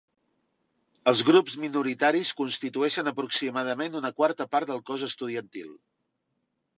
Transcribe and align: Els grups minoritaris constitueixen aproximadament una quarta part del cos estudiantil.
Els 1.09 1.19
grups 1.25 1.57
minoritaris 1.65 2.31
constitueixen 2.39 3.11
aproximadament 3.11 3.99
una 3.99 4.11
quarta 4.23 4.49
part 4.57 4.71
del 4.73 4.81
cos 4.89 5.05
estudiantil. 5.09 5.69